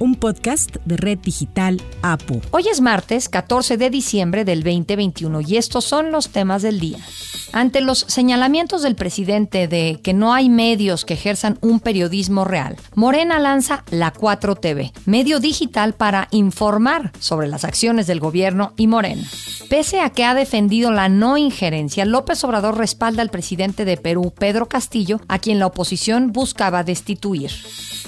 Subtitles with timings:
[0.00, 2.40] un podcast de Red Digital APU.
[2.50, 6.98] Hoy es martes 14 de diciembre del 2021 y estos son los temas del día.
[7.52, 12.76] Ante los señalamientos del presidente de que no hay medios que ejerzan un periodismo real,
[12.94, 19.28] Morena lanza la 4TV, medio digital para informar sobre las acciones del gobierno y Morena.
[19.70, 24.32] Pese a que ha defendido la no injerencia, López Obrador respalda al presidente de Perú,
[24.36, 27.52] Pedro Castillo, a quien la oposición buscaba destituir.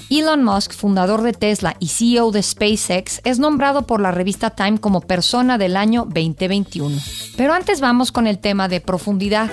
[0.09, 4.77] Elon Musk, fundador de Tesla y CEO de SpaceX, es nombrado por la revista Time
[4.77, 6.97] como persona del año 2021.
[7.37, 9.49] Pero antes vamos con el tema de profundidad.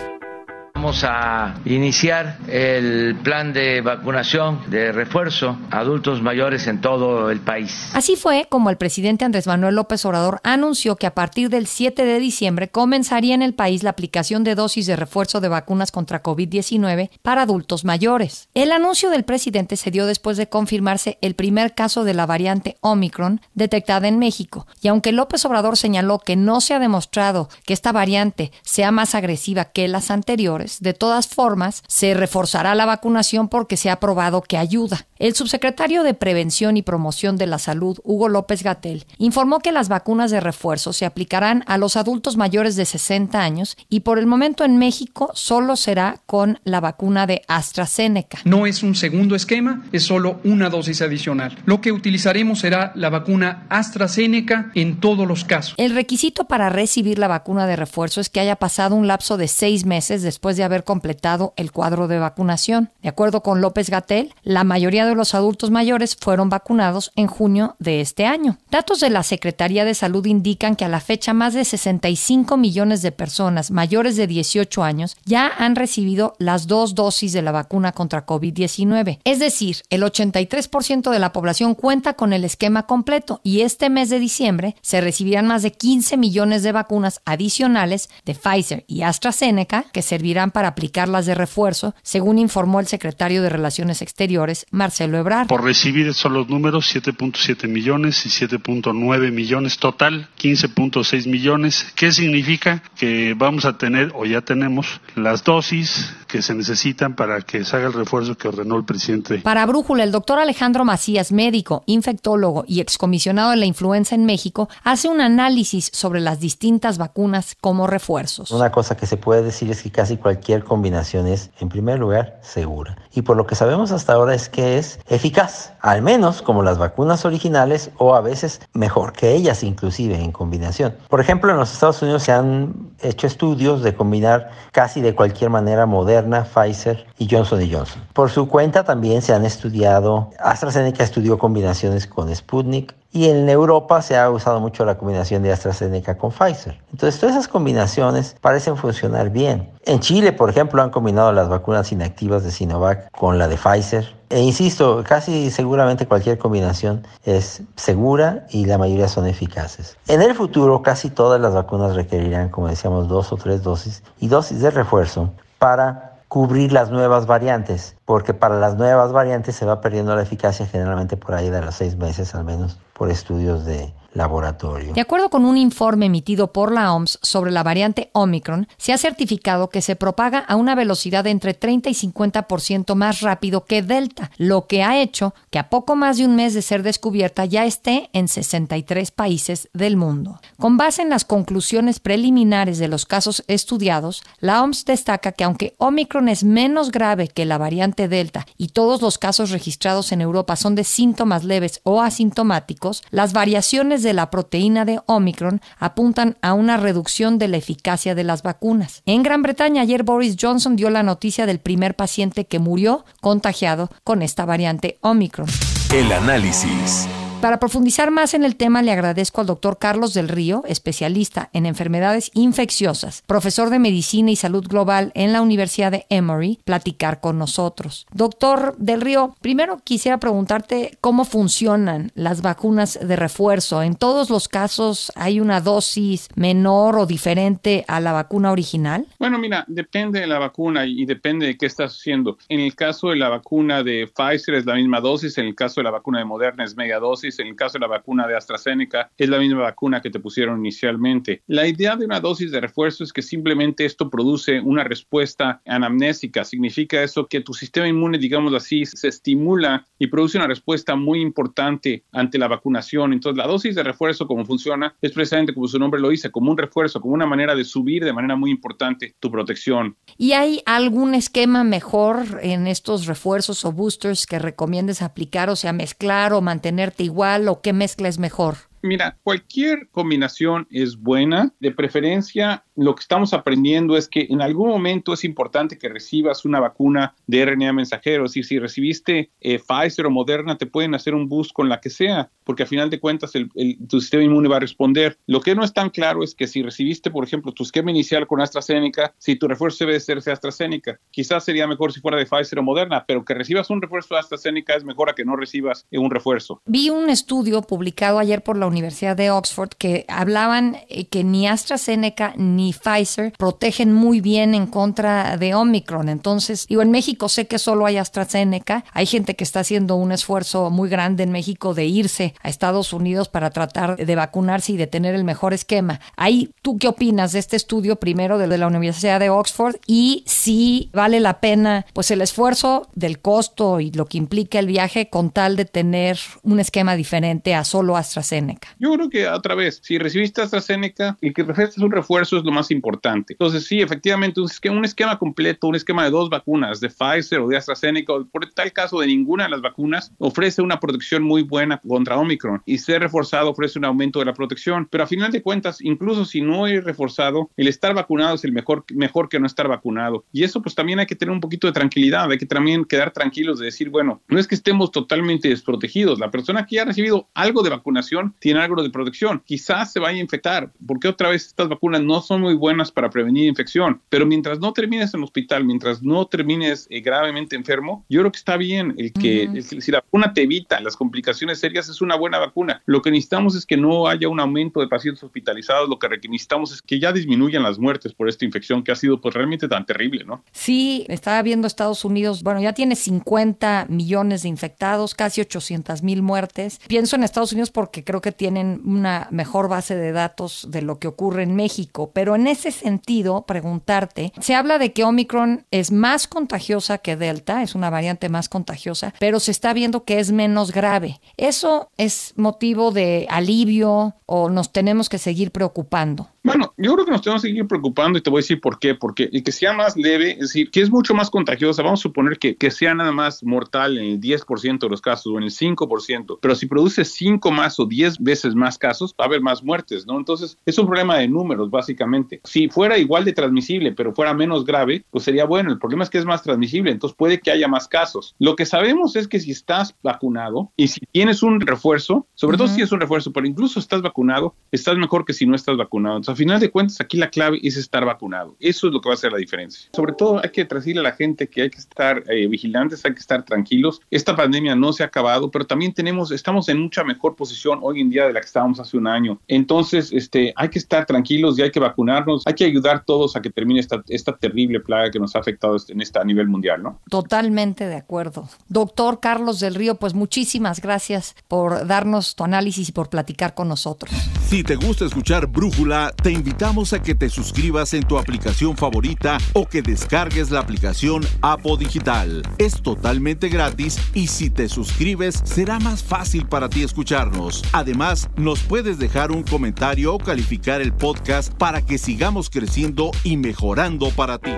[0.75, 7.41] Vamos a iniciar el plan de vacunación de refuerzo a adultos mayores en todo el
[7.41, 7.91] país.
[7.93, 12.05] Así fue como el presidente Andrés Manuel López Obrador anunció que a partir del 7
[12.05, 16.23] de diciembre comenzaría en el país la aplicación de dosis de refuerzo de vacunas contra
[16.23, 18.49] COVID-19 para adultos mayores.
[18.55, 22.77] El anuncio del presidente se dio después de confirmarse el primer caso de la variante
[22.81, 24.67] Omicron detectada en México.
[24.81, 29.15] Y aunque López Obrador señaló que no se ha demostrado que esta variante sea más
[29.15, 34.43] agresiva que las anteriores, de todas formas, se reforzará la vacunación porque se ha probado
[34.43, 35.07] que ayuda.
[35.19, 39.89] El subsecretario de Prevención y Promoción de la Salud, Hugo López Gatel, informó que las
[39.89, 44.27] vacunas de refuerzo se aplicarán a los adultos mayores de 60 años y por el
[44.27, 48.39] momento en México solo será con la vacuna de AstraZeneca.
[48.45, 51.57] No es un segundo esquema, es solo una dosis adicional.
[51.67, 55.75] Lo que utilizaremos será la vacuna AstraZeneca en todos los casos.
[55.77, 59.49] El requisito para recibir la vacuna de refuerzo es que haya pasado un lapso de
[59.49, 62.91] seis meses después de de haber completado el cuadro de vacunación.
[63.01, 67.77] De acuerdo con López Gatel, la mayoría de los adultos mayores fueron vacunados en junio
[67.79, 68.59] de este año.
[68.71, 73.01] Datos de la Secretaría de Salud indican que a la fecha más de 65 millones
[73.01, 77.93] de personas mayores de 18 años ya han recibido las dos dosis de la vacuna
[77.93, 79.21] contra COVID-19.
[79.25, 84.11] Es decir, el 83% de la población cuenta con el esquema completo y este mes
[84.11, 89.87] de diciembre se recibirán más de 15 millones de vacunas adicionales de Pfizer y AstraZeneca
[89.93, 95.49] que servirán para aplicarlas de refuerzo, según informó el secretario de Relaciones Exteriores, Marcelo Ebrard.
[95.49, 101.93] Por recibir son los números 7.7 millones y 7.9 millones total, 15.6 millones.
[101.95, 102.83] ¿Qué significa?
[102.97, 107.77] Que vamos a tener o ya tenemos las dosis que se necesitan para que se
[107.77, 109.39] haga el refuerzo que ordenó el presidente.
[109.39, 114.69] Para Brújula, el doctor Alejandro Macías, médico, infectólogo y excomisionado de la influenza en México,
[114.85, 118.51] hace un análisis sobre las distintas vacunas como refuerzos.
[118.51, 121.99] Una cosa que se puede decir es que casi cualquier cualquier combinación es, en primer
[121.99, 122.97] lugar, segura.
[123.13, 126.79] Y por lo que sabemos hasta ahora es que es eficaz, al menos como las
[126.79, 130.95] vacunas originales o a veces mejor que ellas inclusive en combinación.
[131.09, 135.51] Por ejemplo, en los Estados Unidos se han hecho estudios de combinar casi de cualquier
[135.51, 138.03] manera Moderna, Pfizer y Johnson Johnson.
[138.13, 144.03] Por su cuenta también se han estudiado, AstraZeneca estudió combinaciones con Sputnik, y en Europa
[144.03, 146.81] se ha usado mucho la combinación de AstraZeneca con Pfizer.
[146.93, 149.69] Entonces, todas esas combinaciones parecen funcionar bien.
[149.85, 154.15] En Chile, por ejemplo, han combinado las vacunas inactivas de Sinovac con la de Pfizer.
[154.29, 159.97] E insisto, casi seguramente cualquier combinación es segura y la mayoría son eficaces.
[160.07, 164.29] En el futuro, casi todas las vacunas requerirán, como decíamos, dos o tres dosis y
[164.29, 169.81] dosis de refuerzo para cubrir las nuevas variantes, porque para las nuevas variantes se va
[169.81, 173.93] perdiendo la eficacia generalmente por ahí de los seis meses al menos por estudios de
[174.13, 174.93] laboratorio.
[174.93, 178.99] De acuerdo con un informe emitido por la OMS sobre la variante Omicron, se ha
[178.99, 183.83] certificado que se propaga a una velocidad de entre 30 y 50% más rápido que
[183.83, 187.45] Delta, lo que ha hecho que a poco más de un mes de ser descubierta
[187.45, 190.41] ya esté en 63 países del mundo.
[190.59, 195.75] Con base en las conclusiones preliminares de los casos estudiados, la OMS destaca que aunque
[195.79, 200.57] Omicron es menos grave que la variante Delta y todos los casos registrados en Europa
[200.57, 206.55] son de síntomas leves o asintomáticos, las variaciones de la proteína de Omicron apuntan a
[206.55, 209.03] una reducción de la eficacia de las vacunas.
[209.07, 213.91] En Gran Bretaña ayer Boris Johnson dio la noticia del primer paciente que murió contagiado
[214.05, 215.49] con esta variante Omicron.
[215.93, 217.09] El análisis.
[217.41, 221.65] Para profundizar más en el tema, le agradezco al doctor Carlos del Río, especialista en
[221.65, 227.39] enfermedades infecciosas, profesor de Medicina y Salud Global en la Universidad de Emory, platicar con
[227.39, 228.07] nosotros.
[228.13, 233.83] Doctor del Río, primero quisiera preguntarte cómo funcionan las vacunas de refuerzo.
[233.83, 239.07] ¿En todos los casos hay una dosis menor o diferente a la vacuna original?
[239.19, 242.37] Bueno, mira, depende de la vacuna y depende de qué estás haciendo.
[242.51, 245.81] En el caso de la vacuna de Pfizer es la misma dosis, en el caso
[245.81, 248.27] de la vacuna de Moderna es media dosis dosis, en el caso de la vacuna
[248.27, 251.43] de AstraZeneca, es la misma vacuna que te pusieron inicialmente.
[251.47, 256.45] La idea de una dosis de refuerzo es que simplemente esto produce una respuesta anamnésica.
[256.45, 261.21] Significa eso que tu sistema inmune, digamos así, se estimula y produce una respuesta muy
[261.21, 263.13] importante ante la vacunación.
[263.13, 266.51] Entonces, la dosis de refuerzo, como funciona, es precisamente como su nombre lo dice, como
[266.51, 269.97] un refuerzo, como una manera de subir de manera muy importante tu protección.
[270.17, 275.73] ¿Y hay algún esquema mejor en estos refuerzos o boosters que recomiendes aplicar, o sea,
[275.73, 278.70] mezclar o mantenerte igual, o qué mezcla es mejor?
[278.83, 281.53] Mira, cualquier combinación es buena.
[281.61, 286.45] De preferencia, lo que estamos aprendiendo es que en algún momento es importante que recibas
[286.45, 288.25] una vacuna de RNA mensajero.
[288.25, 291.81] Es decir, si recibiste eh, Pfizer o Moderna, te pueden hacer un boost con la
[291.81, 293.51] que sea, porque al final de cuentas el,
[293.87, 295.19] tu sistema inmune va a responder.
[295.27, 298.27] Lo que no es tan claro es que si recibiste, por ejemplo, tu esquema inicial
[298.27, 302.59] con AstraZeneca, si tu refuerzo debe ser AstraZeneca, quizás sería mejor si fuera de Pfizer
[302.59, 305.87] o Moderna, pero que recibas un refuerzo de AstraZeneca es mejor a que no recibas
[305.93, 306.63] un refuerzo.
[306.65, 311.47] Vi un estudio publicado ayer por la Universidad de Oxford que hablaban eh, que ni
[311.47, 316.09] AstraZeneca ni Pfizer protegen muy bien en contra de Omicron.
[316.09, 318.85] Entonces, digo, en México sé que solo hay AstraZeneca.
[318.93, 322.93] Hay gente que está haciendo un esfuerzo muy grande en México de irse a Estados
[322.93, 326.01] Unidos para tratar de vacunarse y de tener el mejor esquema.
[326.17, 330.91] Ahí, ¿tú qué opinas de este estudio primero de la Universidad de Oxford y si
[330.93, 335.31] vale la pena pues el esfuerzo del costo y lo que implica el viaje con
[335.31, 338.60] tal de tener un esquema diferente a solo AstraZeneca?
[338.79, 342.53] Yo creo que otra vez, si recibiste AstraZeneca, y que recibes un refuerzo es lo
[342.53, 343.35] más importante.
[343.35, 347.41] Entonces, sí, efectivamente, un esquema, un esquema completo, un esquema de dos vacunas, de Pfizer
[347.41, 351.23] o de AstraZeneca, o por tal caso de ninguna de las vacunas, ofrece una protección
[351.23, 354.87] muy buena contra Omicron y ser reforzado ofrece un aumento de la protección.
[354.91, 358.53] Pero a final de cuentas, incluso si no es reforzado, el estar vacunado es el
[358.53, 360.25] mejor, mejor que no estar vacunado.
[360.33, 363.13] Y eso pues también hay que tener un poquito de tranquilidad, hay que también quedar
[363.13, 366.87] tranquilos de decir, bueno, no es que estemos totalmente desprotegidos, la persona que ya ha
[366.87, 369.43] recibido algo de vacunación tiene algo de protección.
[369.45, 373.11] Quizás se vaya a infectar, porque otra vez estas vacunas no son muy buenas para
[373.11, 378.05] prevenir infección, pero mientras no termines en el hospital, mientras no termines eh, gravemente enfermo,
[378.09, 381.89] yo creo que está bien el que si la vacuna te evita las complicaciones serias
[381.89, 382.83] es una buena vacuna.
[382.87, 386.73] Lo que necesitamos es que no haya un aumento de pacientes hospitalizados, lo que necesitamos
[386.73, 389.87] es que ya disminuyan las muertes por esta infección que ha sido pues realmente tan
[389.87, 390.43] terrible, ¿no?
[390.53, 396.23] Sí, estaba viendo Estados Unidos, bueno, ya tiene 50 millones de infectados, casi 800 mil
[396.23, 396.81] muertes.
[396.87, 400.99] Pienso en Estados Unidos porque creo que tienen una mejor base de datos de lo
[400.99, 402.11] que ocurre en México.
[402.15, 407.63] Pero en ese sentido, preguntarte, se habla de que Omicron es más contagiosa que Delta,
[407.63, 411.21] es una variante más contagiosa, pero se está viendo que es menos grave.
[411.37, 416.31] ¿Eso es motivo de alivio o nos tenemos que seguir preocupando?
[416.43, 418.79] Bueno, yo creo que nos tenemos que seguir preocupando y te voy a decir por
[418.79, 418.95] qué.
[418.95, 422.03] Porque el que sea más leve, es decir, que es mucho más contagiosa, vamos a
[422.03, 425.45] suponer que, que sea nada más mortal en el 10% de los casos o en
[425.45, 429.43] el 5%, pero si produce 5 más o 10 veces más casos, va a haber
[429.43, 430.19] más muertes, ¿no?
[430.19, 432.41] Entonces, es un problema de números, básicamente.
[432.45, 435.71] Si fuera igual de transmisible, pero fuera menos grave, pues sería bueno.
[435.71, 438.35] El problema es que es más transmisible, entonces puede que haya más casos.
[438.39, 442.69] Lo que sabemos es que si estás vacunado y si tienes un refuerzo, sobre todo
[442.69, 446.17] si es un refuerzo, pero incluso estás vacunado, estás mejor que si no estás vacunado.
[446.17, 448.57] Entonces, a final de cuentas, aquí la clave es estar vacunado.
[448.61, 449.91] Eso es lo que va a hacer la diferencia.
[449.93, 453.15] Sobre todo, hay que decirle a la gente que hay que estar eh, vigilantes, hay
[453.15, 454.01] que estar tranquilos.
[454.11, 458.01] Esta pandemia no se ha acabado, pero también tenemos, estamos en mucha mejor posición hoy
[458.01, 459.41] en día de la que estábamos hace un año.
[459.49, 462.47] Entonces, este, hay que estar tranquilos y hay que vacunarnos.
[462.47, 465.77] Hay que ayudar todos a que termine esta, esta terrible plaga que nos ha afectado
[465.89, 467.01] en esta a nivel mundial, ¿no?
[467.09, 468.49] Totalmente de acuerdo.
[468.69, 473.69] Doctor Carlos del Río, pues muchísimas gracias por darnos tu análisis y por platicar con
[473.69, 474.11] nosotros.
[474.49, 479.39] Si te gusta escuchar Brújula, te invitamos a que te suscribas en tu aplicación favorita
[479.55, 482.43] o que descargues la aplicación Apo Digital.
[482.59, 487.65] Es totalmente gratis y si te suscribes será más fácil para ti escucharnos.
[487.73, 493.37] Además, nos puedes dejar un comentario o calificar el podcast para que sigamos creciendo y
[493.37, 494.53] mejorando para ti.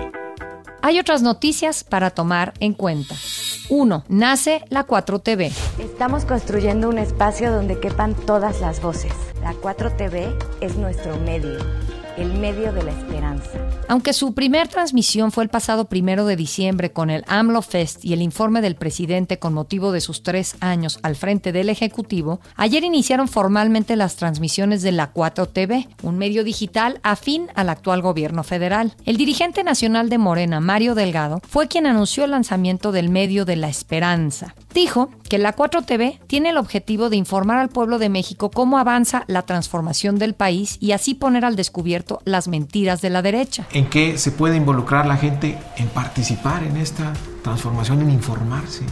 [0.81, 3.15] Hay otras noticias para tomar en cuenta.
[3.69, 4.03] 1.
[4.09, 5.53] Nace la 4TV.
[5.79, 9.13] Estamos construyendo un espacio donde quepan todas las voces.
[9.43, 11.59] La 4TV es nuestro medio
[12.17, 13.49] el medio de la esperanza.
[13.87, 18.13] Aunque su primer transmisión fue el pasado primero de diciembre con el AMLO Fest y
[18.13, 22.83] el informe del presidente con motivo de sus tres años al frente del Ejecutivo, ayer
[22.83, 28.95] iniciaron formalmente las transmisiones de la 4TV, un medio digital afín al actual gobierno federal.
[29.05, 33.55] El dirigente nacional de Morena, Mario Delgado, fue quien anunció el lanzamiento del medio de
[33.55, 34.55] la esperanza.
[34.73, 39.23] Dijo que la 4TV tiene el objetivo de informar al pueblo de México cómo avanza
[39.25, 43.65] la transformación del país y así poner al descubierto las mentiras de la derecha.
[43.71, 48.83] En qué se puede involucrar la gente en participar en esta transformación, en informarse,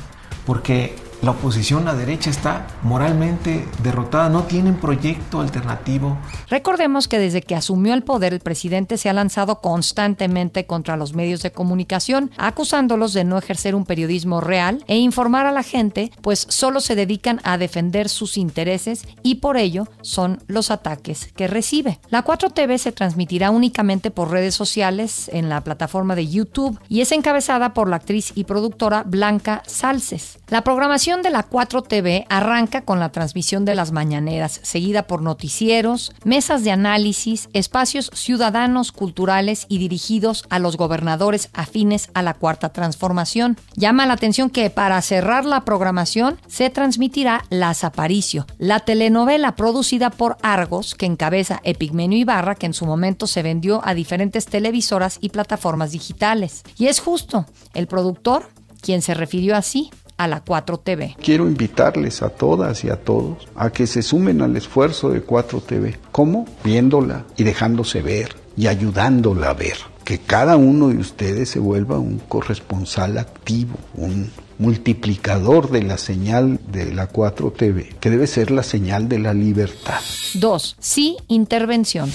[0.47, 6.17] porque la oposición, la derecha está moralmente derrotada, no tienen proyecto alternativo.
[6.49, 11.13] Recordemos que desde que asumió el poder el presidente se ha lanzado constantemente contra los
[11.13, 16.11] medios de comunicación, acusándolos de no ejercer un periodismo real e informar a la gente,
[16.21, 21.47] pues solo se dedican a defender sus intereses y por ello son los ataques que
[21.47, 21.99] recibe.
[22.09, 27.11] La 4TV se transmitirá únicamente por redes sociales en la plataforma de YouTube y es
[27.11, 30.39] encabezada por la actriz y productora Blanca Salces.
[30.49, 36.13] La programación de la 4TV arranca con la transmisión de las mañaneras, seguida por noticieros,
[36.23, 42.69] mesas de análisis, espacios ciudadanos, culturales y dirigidos a los gobernadores afines a la cuarta
[42.69, 43.57] transformación.
[43.75, 50.11] Llama la atención que para cerrar la programación se transmitirá Las Aparicio, la telenovela producida
[50.11, 55.17] por Argos que encabeza Epigmenio Ibarra, que en su momento se vendió a diferentes televisoras
[55.19, 56.63] y plataformas digitales.
[56.77, 58.47] Y es justo, el productor
[58.81, 59.91] quien se refirió así
[60.21, 61.15] a la 4TV.
[61.15, 65.97] Quiero invitarles a todas y a todos a que se sumen al esfuerzo de 4TV.
[66.11, 66.45] ¿Cómo?
[66.63, 69.77] Viéndola y dejándose ver y ayudándola a ver.
[70.03, 76.59] Que cada uno de ustedes se vuelva un corresponsal activo, un multiplicador de la señal
[76.71, 80.01] de la 4TV, que debe ser la señal de la libertad.
[80.35, 80.75] 2.
[80.79, 82.11] Sí, intervención.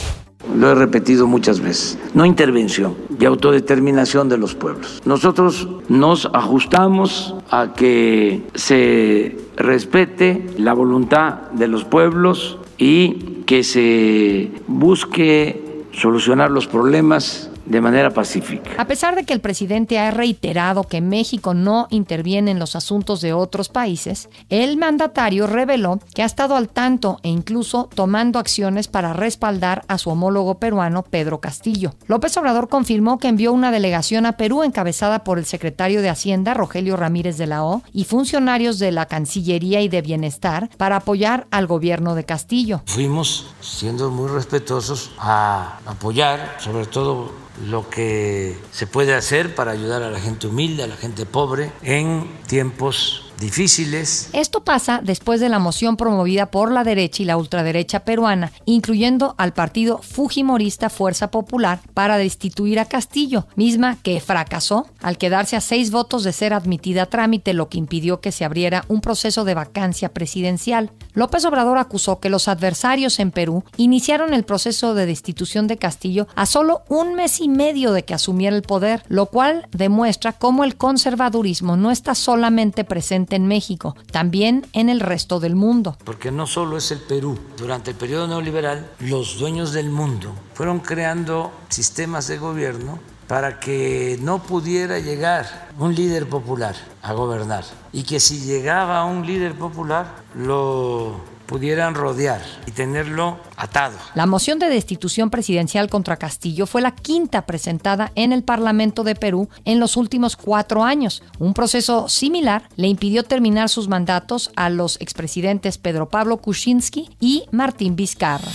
[0.54, 5.02] Lo he repetido muchas veces, no intervención y autodeterminación de los pueblos.
[5.04, 14.50] Nosotros nos ajustamos a que se respete la voluntad de los pueblos y que se
[14.66, 18.70] busque solucionar los problemas de manera pacífica.
[18.78, 23.20] A pesar de que el presidente ha reiterado que México no interviene en los asuntos
[23.20, 28.88] de otros países, el mandatario reveló que ha estado al tanto e incluso tomando acciones
[28.88, 31.94] para respaldar a su homólogo peruano Pedro Castillo.
[32.06, 36.54] López Obrador confirmó que envió una delegación a Perú encabezada por el secretario de Hacienda
[36.54, 41.46] Rogelio Ramírez de la O y funcionarios de la Cancillería y de Bienestar para apoyar
[41.50, 42.82] al gobierno de Castillo.
[42.86, 50.02] Fuimos siendo muy respetuosos a apoyar, sobre todo lo que se puede hacer para ayudar
[50.02, 54.30] a la gente humilde, a la gente pobre en tiempos difíciles.
[54.32, 59.34] Esto pasa después de la moción promovida por la derecha y la ultraderecha peruana, incluyendo
[59.38, 65.60] al partido Fujimorista Fuerza Popular para destituir a Castillo, misma que fracasó al quedarse a
[65.60, 69.44] seis votos de ser admitida a trámite, lo que impidió que se abriera un proceso
[69.44, 70.90] de vacancia presidencial.
[71.14, 76.28] López Obrador acusó que los adversarios en Perú iniciaron el proceso de destitución de Castillo
[76.34, 80.62] a solo un mes y medio de que asumiera el poder, lo cual demuestra cómo
[80.62, 85.96] el conservadurismo no está solamente presente en México, también en el resto del mundo.
[86.04, 87.36] Porque no solo es el Perú.
[87.56, 94.18] Durante el periodo neoliberal, los dueños del mundo fueron creando sistemas de gobierno para que
[94.22, 100.22] no pudiera llegar un líder popular a gobernar y que si llegaba un líder popular
[100.34, 101.16] lo
[101.46, 103.96] pudieran rodear y tenerlo atado.
[104.14, 109.14] La moción de destitución presidencial contra Castillo fue la quinta presentada en el Parlamento de
[109.14, 111.22] Perú en los últimos cuatro años.
[111.38, 117.44] Un proceso similar le impidió terminar sus mandatos a los expresidentes Pedro Pablo Kuczynski y
[117.50, 118.50] Martín Vizcarra.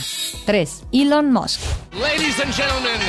[0.45, 0.83] 3.
[0.91, 1.61] Elon Musk.
[1.93, 2.99] Ladies and gentlemen,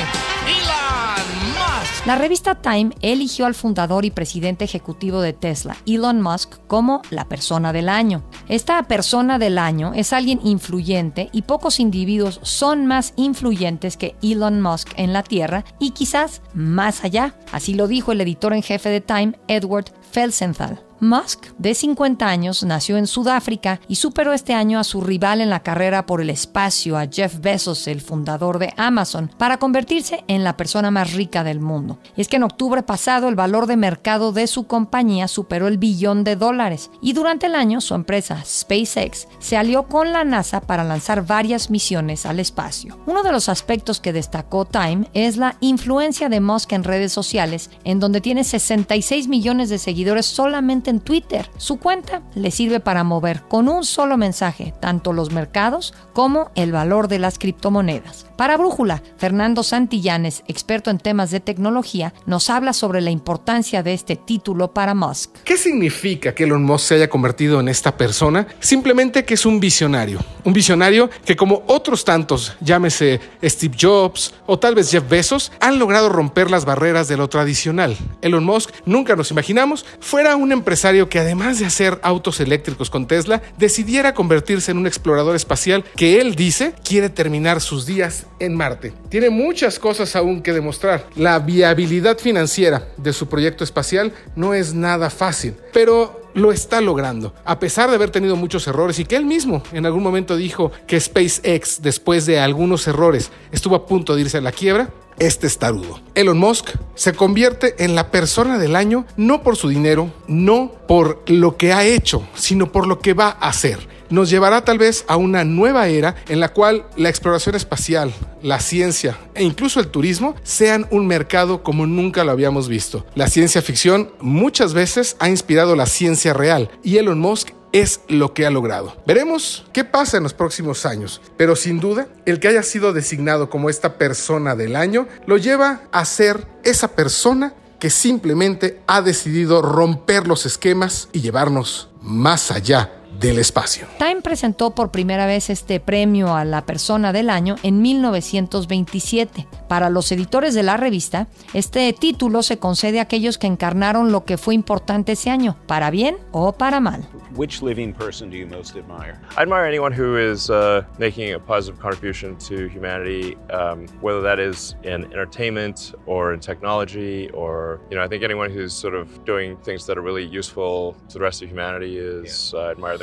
[0.47, 2.05] Elon Musk.
[2.05, 7.25] La revista Time eligió al fundador y presidente ejecutivo de Tesla, Elon Musk, como la
[7.25, 8.23] persona del año.
[8.49, 14.61] Esta persona del año es alguien influyente y pocos individuos son más influyentes que Elon
[14.61, 17.35] Musk en la Tierra y quizás más allá.
[17.51, 20.81] Así lo dijo el editor en jefe de Time, Edward Felsenthal.
[21.03, 25.49] Musk, de 50 años, nació en Sudáfrica y superó este año a su rival en
[25.49, 30.43] la carrera por el espacio, a Jeff Bezos, el fundador de Amazon, para convertirse en
[30.43, 31.99] la persona más rica del mundo.
[32.15, 35.77] Y es que en octubre pasado el valor de mercado de su compañía superó el
[35.77, 40.61] billón de dólares y durante el año su empresa SpaceX se alió con la NASA
[40.61, 42.97] para lanzar varias misiones al espacio.
[43.05, 47.69] Uno de los aspectos que destacó Time es la influencia de Musk en redes sociales,
[47.83, 51.49] en donde tiene 66 millones de seguidores solamente Twitter.
[51.57, 56.71] Su cuenta le sirve para mover con un solo mensaje tanto los mercados como el
[56.71, 58.25] valor de las criptomonedas.
[58.37, 63.93] Para Brújula, Fernando Santillanes, experto en temas de tecnología, nos habla sobre la importancia de
[63.93, 65.31] este título para Musk.
[65.43, 68.47] ¿Qué significa que Elon Musk se haya convertido en esta persona?
[68.59, 70.19] Simplemente que es un visionario.
[70.43, 75.79] Un visionario que como otros tantos, llámese Steve Jobs o tal vez Jeff Bezos, han
[75.79, 77.95] logrado romper las barreras de lo tradicional.
[78.21, 82.89] Elon Musk, nunca nos imaginamos, fuera un empresario empresario que además de hacer autos eléctricos
[82.89, 88.25] con Tesla, decidiera convertirse en un explorador espacial que él dice quiere terminar sus días
[88.39, 88.91] en Marte.
[89.07, 91.07] Tiene muchas cosas aún que demostrar.
[91.15, 97.33] La viabilidad financiera de su proyecto espacial no es nada fácil, pero lo está logrando,
[97.45, 100.71] a pesar de haber tenido muchos errores y que él mismo en algún momento dijo
[100.87, 104.89] que SpaceX, después de algunos errores, estuvo a punto de irse a la quiebra.
[105.19, 106.01] Este estarudo.
[106.15, 111.23] Elon Musk se convierte en la persona del año no por su dinero, no por
[111.27, 115.05] lo que ha hecho, sino por lo que va a hacer nos llevará tal vez
[115.07, 119.87] a una nueva era en la cual la exploración espacial, la ciencia e incluso el
[119.87, 123.07] turismo sean un mercado como nunca lo habíamos visto.
[123.15, 128.33] La ciencia ficción muchas veces ha inspirado la ciencia real y Elon Musk es lo
[128.33, 128.95] que ha logrado.
[129.05, 133.49] Veremos qué pasa en los próximos años, pero sin duda el que haya sido designado
[133.49, 139.61] como esta persona del año lo lleva a ser esa persona que simplemente ha decidido
[139.61, 143.87] romper los esquemas y llevarnos más allá del espacio.
[143.97, 149.47] Time presentó por primera vez este premio a la persona del año en 1927.
[149.67, 154.25] Para los editores de la revista, este título se concede a aquellos que encarnaron lo
[154.25, 157.07] que fue importante ese año, para bien o para mal.
[157.35, 159.19] Which living person do you most admire?
[159.35, 164.39] I admire anyone who is uh, making a positive contribution to humanity, um, whether that
[164.39, 169.25] is in entertainment or in technology, or you know, I think anyone who's sort of
[169.25, 173.02] doing things that are really useful to the rest of humanity is uh, admire.